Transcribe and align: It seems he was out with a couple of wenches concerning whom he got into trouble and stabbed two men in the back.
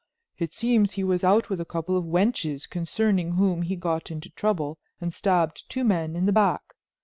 It 0.39 0.55
seems 0.55 0.93
he 0.93 1.03
was 1.03 1.23
out 1.23 1.51
with 1.51 1.61
a 1.61 1.63
couple 1.63 1.95
of 1.95 2.05
wenches 2.05 2.67
concerning 2.67 3.33
whom 3.33 3.61
he 3.61 3.75
got 3.75 4.09
into 4.09 4.31
trouble 4.31 4.79
and 4.99 5.13
stabbed 5.13 5.69
two 5.69 5.83
men 5.83 6.15
in 6.15 6.25
the 6.25 6.31
back. 6.33 6.73